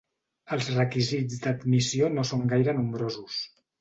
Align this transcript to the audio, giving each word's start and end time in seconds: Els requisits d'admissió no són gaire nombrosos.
Els 0.55 0.69
requisits 0.77 1.43
d'admissió 1.43 2.09
no 2.15 2.25
són 2.31 2.43
gaire 2.55 2.77
nombrosos. 2.79 3.37